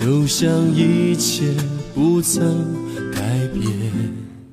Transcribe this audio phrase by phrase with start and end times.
[0.00, 1.52] 就像一切
[1.92, 2.64] 不曾
[3.12, 3.64] 改变。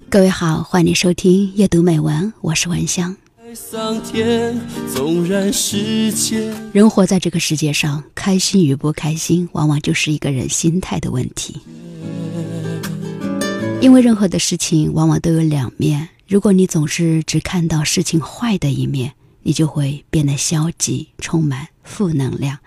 [0.10, 3.16] 各位好，欢迎收听阅读美文，我是文香。
[3.54, 4.60] 桑田，
[4.92, 11.62] 纵然世界人活在这个世界上，开心与不开心，往往就是一个人心态的问题。
[13.82, 19.14] 因为任何的事情往往都有两面，如果你总是只看到事情坏的一面，
[19.48, 22.58] 你就会变得消极，充满负能量，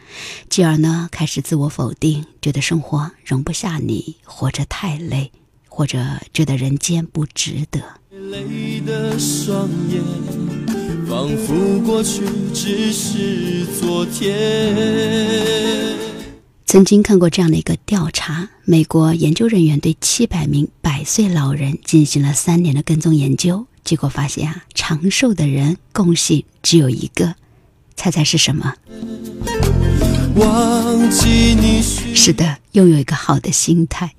[0.48, 5.32] 继而呢开始自我否定，觉得生活容不下你，活着太累，
[5.68, 5.98] 或者
[6.32, 7.80] 觉得人间不值得。
[8.30, 10.00] 累的双眼，
[11.08, 12.22] 仿佛过去
[12.54, 15.96] 只是昨天。
[16.64, 27.36] 曾经看过这样的一个调查：美国研究人员对七百名百岁老人进行了三年的跟踪研究，结果发现啊，长寿的人共性只有一个，
[27.96, 28.74] 猜猜是什么？
[30.34, 31.80] 忘记你
[32.14, 34.12] 是的，拥有一个好的心态。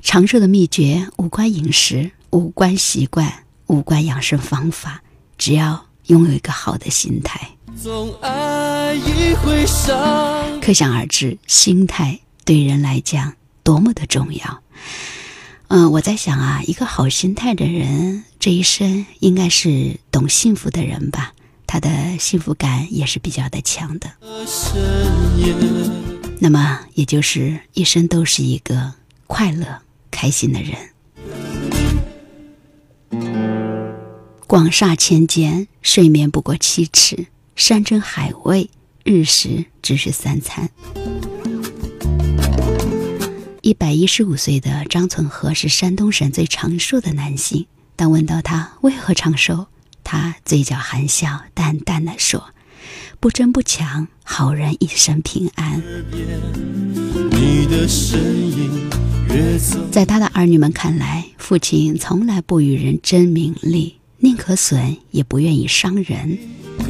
[0.00, 5.02] 长寿的秘诀无关饮食，无关习惯，无关养生方法，
[5.36, 7.56] 只要拥有一个好的心态。
[7.82, 10.60] 总爱一回伤。
[10.60, 14.62] 可想而知，心态对人来讲多么的重要。
[15.72, 21.32] 嗯，我在想啊，一个好心态的人，这一生应该是懂幸福的人吧？
[21.64, 24.10] 他的幸福感也是比较的强的。
[26.40, 28.94] 那么，也就是一生都是一个
[29.28, 30.76] 快乐、开心的人。
[34.48, 37.26] 广厦千间，睡眠不过七尺。
[37.54, 38.68] 山珍海味，
[39.04, 40.68] 日食只是三餐。
[43.62, 47.66] 一百一十五岁的张存和是山东省最长寿的男性。
[47.94, 49.66] 当问到他为何长寿，
[50.02, 52.54] 他嘴角含笑，淡淡的说
[53.20, 55.80] ：“不争不抢，好人一生平安。”
[59.92, 66.38] 在他的儿女们看来，父亲从来不与人争名利，宁可损，也不愿意伤人。
[66.78, 66.86] 他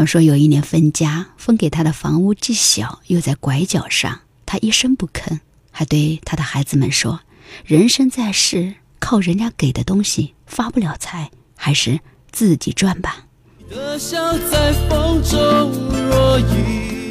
[0.00, 5.40] 们说有一年分家，分给他的房屋既小又在拐角上，他一声不吭，
[5.70, 7.20] 还对他的孩子们说
[7.64, 13.24] ：“人生在世，靠人家给的东西发不了财，还是自己赚吧。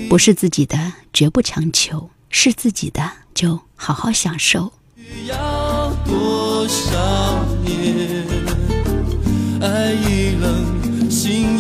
[0.10, 4.72] 不是自己的绝不强求，是自己的就好好享受。”
[5.28, 8.26] 要多少年
[9.62, 10.75] 爱已冷，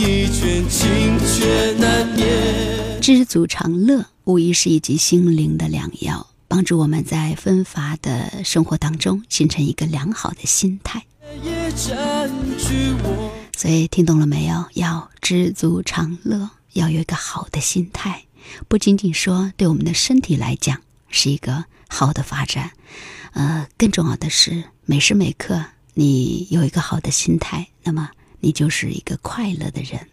[0.05, 3.01] 心已倦，情却难眠。
[3.01, 11.03] 知足常乐，无疑是一剂心灵的良药，帮助我们在纷繁的生活当中形成一个良好的心态。
[13.57, 14.65] 所以听懂了没有？
[14.75, 18.25] 要知足常乐，要有一个好的心态，
[18.67, 20.79] 不仅仅说对我们的身体来讲
[21.09, 22.73] 是一个好的发展，
[23.33, 25.65] 呃，更重要的是每时每刻。
[25.95, 28.11] 你有一个好的心态，那么
[28.45, 30.07] 你就是一个快乐的人。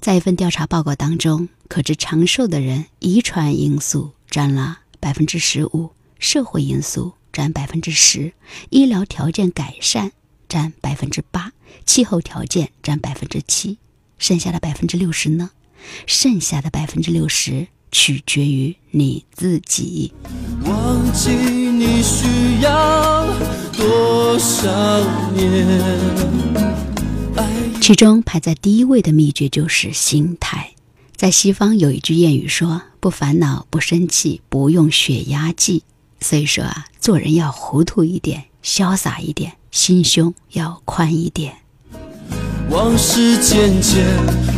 [0.00, 5.90] 在一份调查报告当中，可知长寿的人，遗传因素占了百分之十五，
[6.20, 8.34] 社会因素占百分之十，
[8.70, 10.12] 医疗条件改善
[10.48, 11.50] 占百分之八，
[11.84, 13.78] 气候条件占百分之七，
[14.16, 15.50] 剩下的百分之六十呢？
[16.06, 20.12] 剩下的百分之六十取决于你自己。
[20.64, 21.30] 忘记。
[21.82, 23.26] 你需要
[23.76, 24.70] 多少
[25.34, 25.66] 年？
[27.80, 30.70] 其中排在第一位的秘诀就是心态。
[31.16, 35.82] 在西方有一句谚语说：“不烦恼，不生气，不用血压计。”
[36.20, 41.52] 所以说啊，做人要糊涂一点，潇洒一点，心胸要宽一点。
[42.70, 44.06] 往事渐渐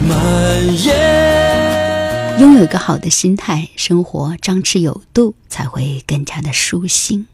[0.07, 1.44] 蔓延。
[2.41, 7.27] 拥有一个好的心态，生活张弛有度，才会更加的舒心。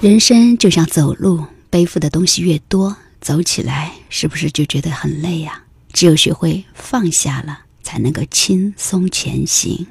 [0.00, 5.62] 人生就像走路，背负的东西越多，走起来是不是就觉得很累呀？
[5.94, 9.86] 只有学会放下了，才能够轻松前行。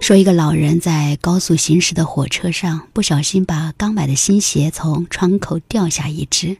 [0.00, 6.58] 说一个老人在高速行驶的火车上，不小心把刚买的新鞋从窗口掉下一只，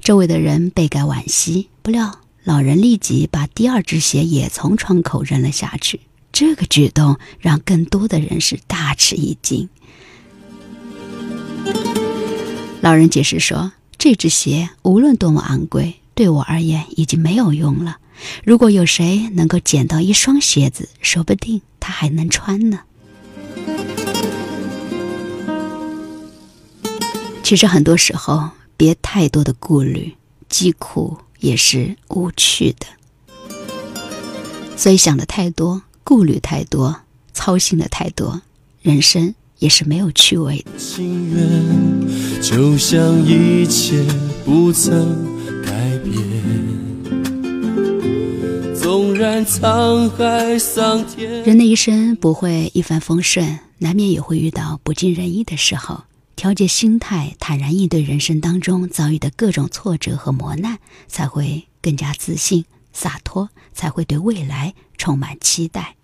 [0.00, 1.68] 周围的人倍感惋惜。
[1.82, 6.00] 不料老人立即把第二只鞋也从窗口扔了下去。
[6.32, 9.68] 这个举动让更多的人是大吃一惊。
[12.80, 17.98] 老人解释说：“这只鞋无论多么昂贵，对我而言已经没有用了。
[18.44, 22.80] 如果有谁能够捡到一双鞋子，说不定……”他还能穿呢。
[27.42, 30.14] 其实很多时候，别太多的顾虑，
[30.50, 32.86] 既苦也是无趣的。
[34.76, 36.94] 所以想的太多，顾虑太多，
[37.32, 38.42] 操心的太多，
[38.82, 40.78] 人生也是没有趣味的。
[40.78, 44.04] 情愿就像一切
[44.44, 45.24] 不曾
[45.64, 46.14] 改变，
[49.28, 51.44] 然沧海桑田。
[51.44, 56.04] 人的一生不会一帆风顺，难免也会遇到不尽人意的时候。
[56.34, 60.78] 调节心态，坦然应对人生当中遭遇的各种挫折和磨难，
[61.08, 62.64] 才会更加自信、
[62.94, 65.94] 洒脱，才会对未来充满期待。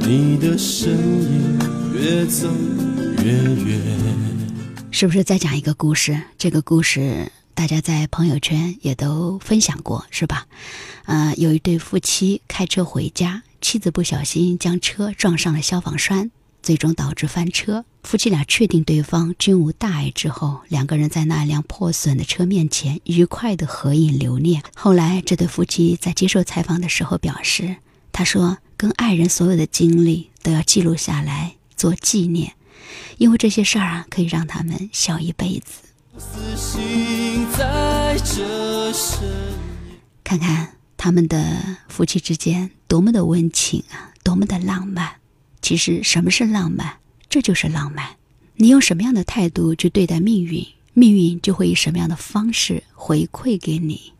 [0.00, 1.58] 你的身影
[1.94, 2.48] 越走
[3.22, 3.80] 越远。
[4.90, 6.20] 是不是再讲一个故事？
[6.36, 10.46] 这个故事大家在朋友圈也都分享过，是吧？
[11.04, 16.30] 呃，有一对夫妻开车回家，妻子不小心将车撞上了消防栓。
[16.62, 17.84] 最终导致翻车。
[18.04, 24.62] 夫妻俩确定对方均无大碍之后，两个人在那辆破损的车面前愉快的合影留念。
[24.74, 27.76] 后来，这对夫妻在接受采访的时候表示
[28.12, 32.54] ：“他说，跟爱人所有的经历都要记录下来做纪念，
[33.18, 35.82] 因为这些事儿啊，可以让他们笑一辈子。”
[40.22, 45.16] 看看他们的夫妻之间多么的温情啊，多么的浪漫。
[45.60, 46.98] 其实，什么是浪漫？
[47.28, 48.16] 这就是浪漫。
[48.56, 54.12] 你用什么样的态度去对待命运，命运就会以什么样的方式回馈给你。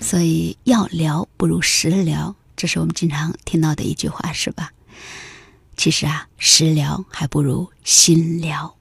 [0.00, 4.72] 所以，要聊不如实聊，这是我们经常听到的一句话，是吧？
[5.80, 8.76] 其实啊，食疗还不如心疗。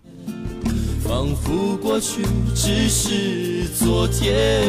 [1.01, 2.21] 仿佛过去
[2.53, 4.61] 只是昨天。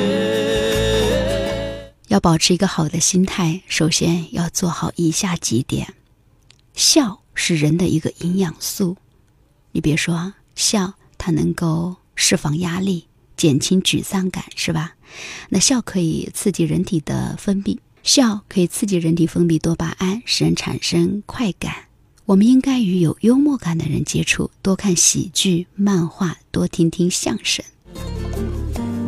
[2.07, 5.93] 要保持一个好的心态，首先要做好以下几点。
[6.73, 8.97] 笑是人的一个营养素，
[9.73, 14.95] 你别说笑，它能够释放压力，减轻沮丧感，是吧？
[15.49, 21.90] 那笑可以刺激人体的分泌，笑可以刺激人体分泌多巴胺，使人产生快感。
[22.31, 27.65] 我们应该与有幽默感的人接触，多看喜剧、漫画，多听听相声。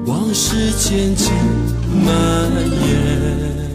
[0.06, 1.32] 往事渐渐
[2.04, 3.70] 蔓延。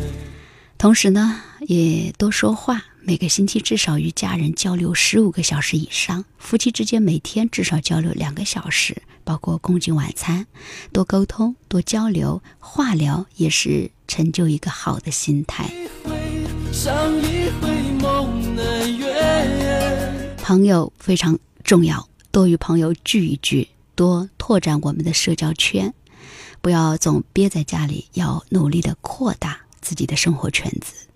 [0.77, 2.83] 同时呢，也多说话。
[3.01, 10.45] 每个星期至少与家人交流十五个小时以上，夫妻之间每天至少交流两个小时，包括共进晚餐。
[10.91, 15.71] 多沟通，多交流，话聊也是成就一个好的心态。
[20.37, 25.93] 朋友非常重要，多与朋友聚一聚，多拓展我们的社交圈。
[26.61, 31.07] 不要总憋在家里，要努力的扩大自己的生活圈子。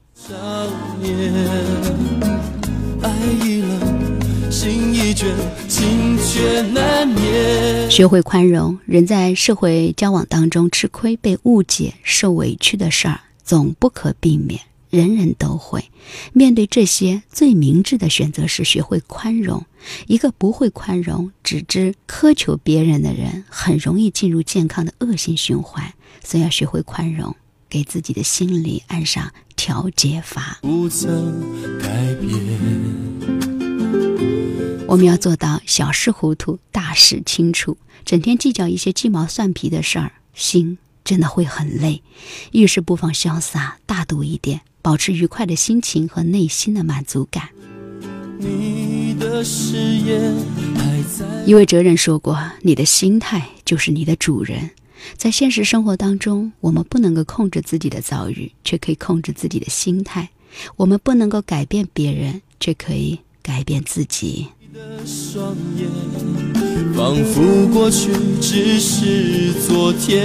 [7.89, 14.59] 学会宽容，人在社会交往当中吃亏、被误解、受委屈的事儿总不可避免。
[14.91, 15.89] 人人都会
[16.33, 19.65] 面对这些，最明智的选择是学会宽容。
[20.05, 25.93] 一个不会宽容、只知苛求别人的人，很容易进入健康的恶性循环。
[26.23, 27.35] 所以要学会宽容，
[27.67, 30.59] 给自己的心理按上调节阀。
[30.61, 32.29] 不曾改变。
[34.88, 37.77] 我们要做到小事糊涂，大事清楚。
[38.03, 42.01] 整天计较一些鸡毛蒜皮的事儿，心真的会很累。
[42.51, 44.62] 遇事不妨潇洒大度一点。
[44.84, 47.50] 保持愉快的心情和内心的满足感。
[51.46, 54.72] 一位哲人说过：“你的心态就是你的主人。”
[55.15, 60.29] 在现实生活当中，我们不能够控制自己的遭遇，却可以控制自己的心态；
[60.77, 64.48] 我们不能够改变别人，却可以改变自己。
[66.95, 70.21] 仿佛过去只是昨天。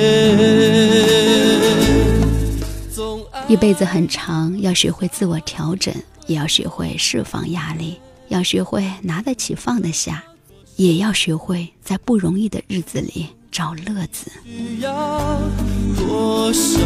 [3.49, 5.95] 一辈子很长，要学会自我调整，
[6.27, 10.25] 也要学会释放压力，要学会拿得起放得下，
[10.77, 14.31] 也要学会在不容易的日子里找乐子。
[15.97, 16.81] 多少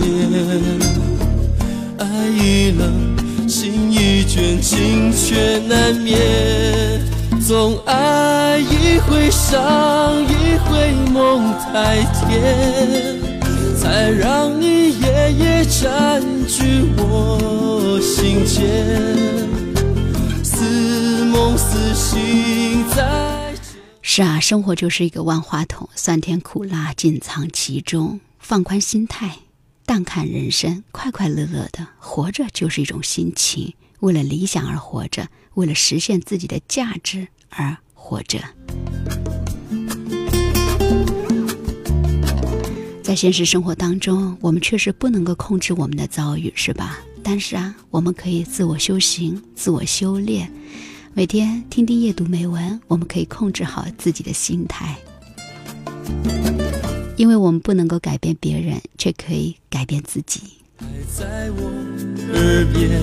[0.00, 0.80] 年，
[1.98, 7.11] 爱已冷，心已倦，情却难眠。
[7.46, 13.20] 总爱一回伤，一回梦太甜。
[13.76, 18.64] 才让你夜夜占据我心间，
[20.44, 23.52] 似梦似醒在。
[24.00, 28.20] 是啊，生活就是一个万花筒，酸甜苦辣尽藏其中。
[28.38, 29.38] 放宽心态，
[29.84, 33.74] 淡看人生，快快乐乐的活着就是一种心情。
[33.98, 38.38] 为了理想而活着，为了实现自己的价值而活着。
[43.02, 46.98] 在现实生活当中，我们确实不能够控制我们的遭遇，是吧？
[47.22, 50.50] 但是啊，我们可以自我修行、自我修炼，
[51.12, 54.96] 每天听听夜读美文，我们可以控制好自己的心态。
[57.18, 60.61] 因为我们不能够改变别人，却可以改变自己。
[60.78, 60.86] 还
[61.16, 61.70] 在我
[62.32, 63.02] 耳边，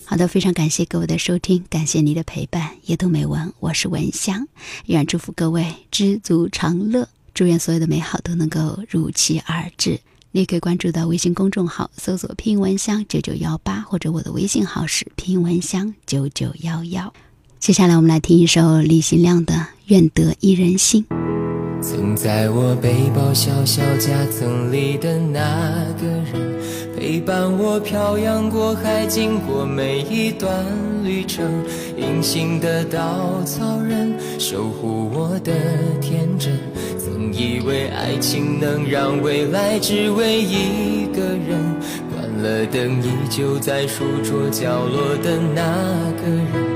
[0.04, 2.70] 好的，非常感谢各位的收听，感谢你的陪伴。
[2.86, 4.48] 夜读美文，我是文香，
[4.86, 10.00] 依然祝福各位知足常乐，祝愿所有的美好都能够如期而至。
[10.32, 17.12] 你也可以关注到微信公众号，搜索“拼音文香九九幺八”，或者我的微信号是“拼音文香九九幺幺”。
[17.66, 19.52] 接下来，我们来听一首李行亮的
[19.86, 21.04] 《愿得一人心》。
[21.82, 26.60] 曾在我背包小小夹层里的那个人，
[26.96, 30.64] 陪伴我漂洋过海，经过每一段
[31.02, 31.44] 旅程。
[31.98, 35.52] 隐形的稻草人，守护我的
[36.00, 36.56] 天真。
[36.96, 41.60] 曾以为爱情能让未来只为一个人，
[42.14, 45.64] 关了灯依旧在书桌角落的那
[46.22, 46.75] 个人。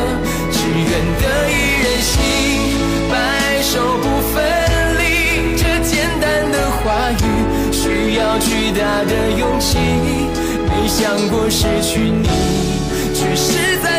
[8.77, 9.77] 大的勇气。
[10.67, 12.27] 没想过失去你，
[13.13, 13.51] 却是
[13.83, 13.90] 在